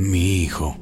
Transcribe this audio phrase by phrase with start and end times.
[0.00, 0.76] Mi hijo,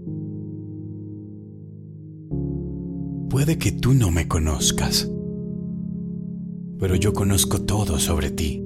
[3.30, 5.10] puede que tú no me conozcas,
[6.78, 8.62] pero yo conozco todo sobre ti.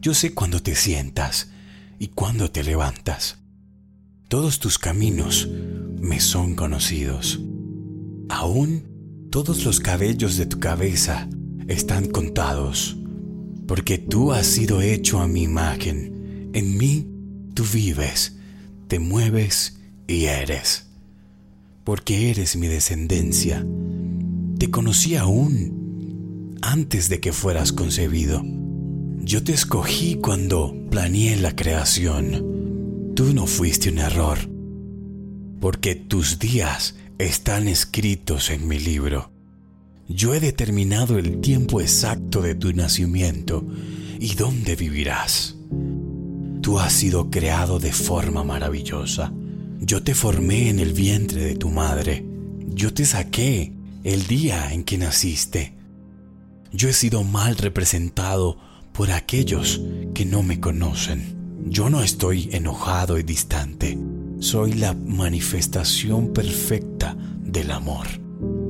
[0.00, 1.50] Yo sé cuándo te sientas
[1.98, 3.38] y cuándo te levantas.
[4.28, 5.50] Todos tus caminos
[6.00, 7.40] me son conocidos.
[8.28, 8.84] Aún
[9.32, 11.28] todos los cabellos de tu cabeza
[11.66, 12.96] están contados,
[13.66, 16.50] porque tú has sido hecho a mi imagen.
[16.52, 17.11] En mí
[17.52, 18.36] tú vives,
[18.88, 20.86] te mueves y eres.
[21.84, 23.66] Porque eres mi descendencia.
[24.58, 28.42] Te conocí aún antes de que fueras concebido.
[29.20, 33.12] Yo te escogí cuando planeé la creación.
[33.14, 34.38] Tú no fuiste un error,
[35.60, 39.30] porque tus días están escritos en mi libro.
[40.08, 43.64] Yo he determinado el tiempo exacto de tu nacimiento
[44.18, 45.56] y dónde vivirás.
[46.62, 49.32] Tú has sido creado de forma maravillosa.
[49.80, 52.24] Yo te formé en el vientre de tu madre.
[52.68, 53.72] Yo te saqué
[54.04, 55.74] el día en que naciste.
[56.72, 58.58] Yo he sido mal representado
[58.92, 59.80] por aquellos
[60.14, 61.34] que no me conocen.
[61.66, 63.98] Yo no estoy enojado y distante.
[64.38, 68.06] Soy la manifestación perfecta del amor.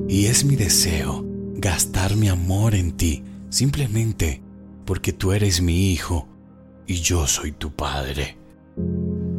[0.09, 4.41] Y es mi deseo gastar mi amor en ti simplemente
[4.87, 6.32] porque tú eres mi hijo
[6.93, 8.37] y yo soy tu padre.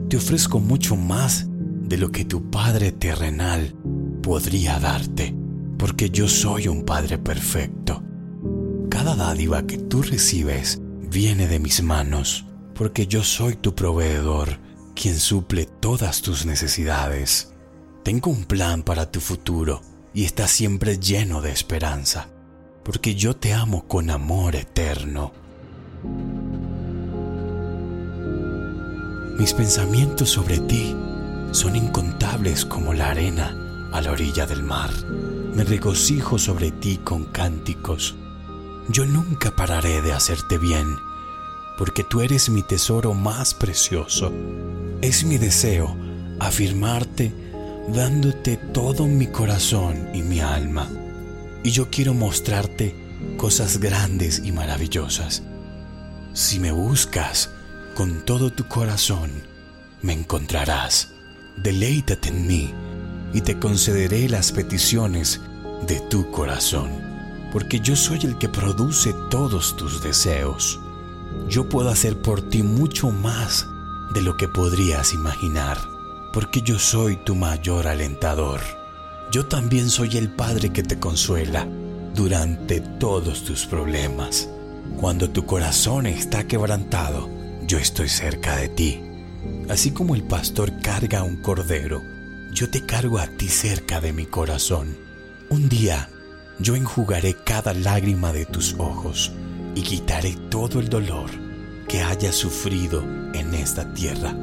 [0.09, 3.75] Te ofrezco mucho más de lo que tu padre terrenal
[4.23, 5.35] podría darte,
[5.77, 8.01] porque yo soy un padre perfecto.
[8.89, 14.57] Cada dádiva que tú recibes viene de mis manos, porque yo soy tu proveedor,
[14.95, 17.53] quien suple todas tus necesidades.
[18.01, 22.29] Tengo un plan para tu futuro y está siempre lleno de esperanza,
[22.83, 25.33] porque yo te amo con amor eterno.
[29.37, 30.95] Mis pensamientos sobre ti
[31.51, 34.91] son incontables como la arena a la orilla del mar.
[35.55, 38.15] Me regocijo sobre ti con cánticos.
[38.89, 40.85] Yo nunca pararé de hacerte bien,
[41.79, 44.31] porque tú eres mi tesoro más precioso.
[45.01, 45.97] Es mi deseo
[46.39, 47.33] afirmarte
[47.87, 50.87] dándote todo mi corazón y mi alma.
[51.63, 52.95] Y yo quiero mostrarte
[53.37, 55.41] cosas grandes y maravillosas.
[56.33, 57.49] Si me buscas
[57.93, 59.31] con todo tu corazón,
[60.01, 61.13] me encontrarás.
[61.57, 62.73] Deleítate en mí
[63.33, 65.41] y te concederé las peticiones
[65.87, 66.89] de tu corazón,
[67.51, 70.79] porque yo soy el que produce todos tus deseos.
[71.49, 73.67] Yo puedo hacer por ti mucho más
[74.13, 75.93] de lo que podrías imaginar
[76.33, 78.59] porque yo soy tu mayor alentador.
[79.31, 81.67] Yo también soy el Padre que te consuela
[82.15, 84.49] durante todos tus problemas.
[84.99, 87.29] Cuando tu corazón está quebrantado,
[87.73, 89.01] yo estoy cerca de ti.
[89.67, 92.03] Así como el pastor carga a un cordero,
[92.51, 94.95] yo te cargo a ti cerca de mi corazón.
[95.49, 96.09] Un día
[96.59, 99.31] yo enjugaré cada lágrima de tus ojos
[99.73, 101.31] y quitaré todo el dolor
[101.87, 104.35] que hayas sufrido en esta tierra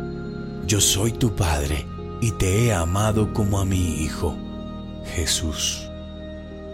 [0.71, 1.85] yo soy tu Padre
[2.21, 4.37] y te he amado como a mi Hijo,
[5.17, 5.89] Jesús.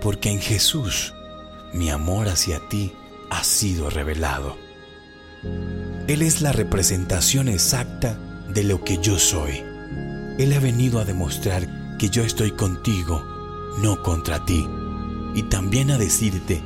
[0.03, 1.15] Porque en Jesús
[1.73, 2.93] mi amor hacia ti
[3.31, 4.66] ha sido revelado.
[6.09, 8.17] Él es la representación exacta
[8.55, 9.65] de lo que yo soy.
[10.39, 13.25] Él ha venido a demostrar que yo estoy contigo,
[13.83, 14.65] no contra ti,
[15.35, 16.63] y también a decirte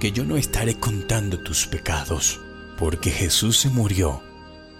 [0.00, 2.40] que yo no estaré contando tus pecados,
[2.78, 4.22] porque Jesús se murió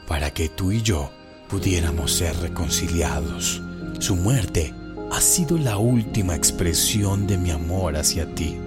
[0.08, 1.12] para que tú y yo
[1.48, 3.62] pudiéramos ser reconciliados.
[4.00, 4.74] Su muerte
[5.12, 8.58] ha sido la última expresión de mi amor hacia ti.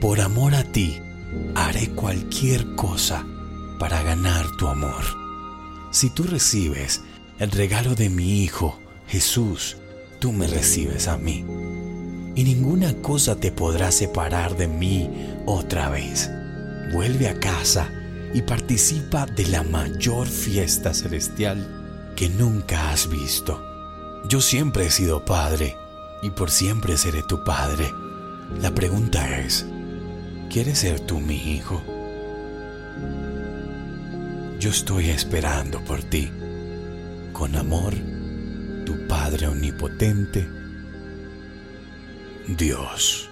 [0.00, 1.00] Por amor a ti,
[1.56, 3.26] haré cualquier cosa
[3.78, 5.04] para ganar tu amor.
[5.90, 7.02] Si tú recibes
[7.38, 9.76] el regalo de mi Hijo, Jesús,
[10.20, 11.44] tú me recibes a mí.
[12.34, 15.10] Y ninguna cosa te podrá separar de mí
[15.46, 16.30] otra vez.
[16.92, 17.90] Vuelve a casa
[18.34, 23.64] y participa de la mayor fiesta celestial que nunca has visto.
[24.28, 25.76] Yo siempre he sido padre
[26.22, 27.92] y por siempre seré tu padre.
[28.60, 29.66] La pregunta es,
[30.50, 31.82] ¿quieres ser tú mi hijo?
[34.58, 36.32] Yo estoy esperando por ti.
[37.32, 37.94] Con amor,
[38.84, 40.48] tu Padre Omnipotente,
[42.48, 43.27] Dios.